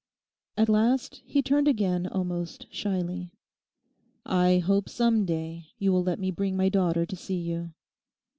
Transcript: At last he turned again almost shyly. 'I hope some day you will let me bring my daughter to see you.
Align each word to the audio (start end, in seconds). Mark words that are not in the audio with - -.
At 0.57 0.67
last 0.67 1.21
he 1.27 1.43
turned 1.43 1.67
again 1.67 2.07
almost 2.07 2.65
shyly. 2.73 3.29
'I 4.25 4.57
hope 4.65 4.89
some 4.89 5.25
day 5.25 5.67
you 5.77 5.91
will 5.93 6.01
let 6.03 6.17
me 6.17 6.31
bring 6.31 6.57
my 6.57 6.69
daughter 6.69 7.05
to 7.05 7.15
see 7.15 7.37
you. 7.39 7.73